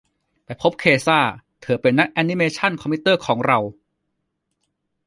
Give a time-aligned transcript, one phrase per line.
[0.45, 1.19] ไปพบเคช่า
[1.61, 3.59] เธอเป็นนักแอนนิเมชั่นคอมพิวเตอร์ของเรา